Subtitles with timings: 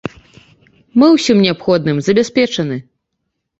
[1.01, 2.83] Мы ўсім неабходным забяспечаны.